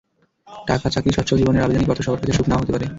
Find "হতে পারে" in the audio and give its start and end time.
2.61-2.85